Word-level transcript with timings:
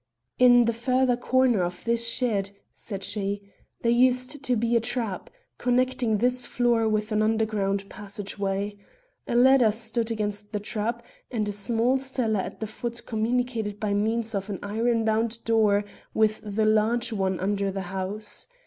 "In 0.39 0.65
the 0.65 0.73
further 0.73 1.15
corner 1.15 1.61
of 1.61 1.85
this 1.85 2.07
shed," 2.09 2.49
said 2.73 3.03
she, 3.03 3.53
"there 3.83 3.91
used 3.91 4.41
to 4.43 4.55
be 4.55 4.75
a 4.75 4.79
trap, 4.79 5.29
connecting 5.59 6.17
this 6.17 6.47
floor 6.47 6.89
with 6.89 7.11
an 7.11 7.21
underground 7.21 7.87
passageway. 7.87 8.77
A 9.27 9.35
ladder 9.35 9.69
stood 9.69 10.09
against 10.09 10.53
the 10.53 10.59
trap, 10.59 11.05
and 11.29 11.45
the 11.45 11.51
small 11.51 11.99
cellar 11.99 12.39
at 12.39 12.61
the 12.61 12.65
foot 12.65 13.05
communicated 13.05 13.79
by 13.79 13.93
means 13.93 14.33
of 14.33 14.49
an 14.49 14.57
iron 14.63 15.05
bound 15.05 15.43
door 15.43 15.85
with 16.15 16.41
the 16.43 16.65
large 16.65 17.13
one 17.13 17.39
under 17.39 17.69
the 17.69 17.81
house. 17.93 18.47